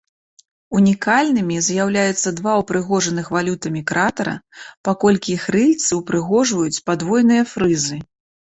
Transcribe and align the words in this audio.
Унікальнымі 0.77 1.57
з'яўляюцца 1.67 2.29
два 2.39 2.55
упрыгожаных 2.63 3.29
валютамі 3.35 3.81
кратара, 3.91 4.33
паколькі 4.89 5.29
іх 5.37 5.43
рыльцы 5.57 5.91
ўпрыгожваюць 6.01 6.83
падвойныя 6.89 7.43
фрызы. 7.55 7.97